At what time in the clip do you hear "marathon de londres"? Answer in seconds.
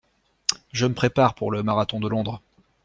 1.61-2.41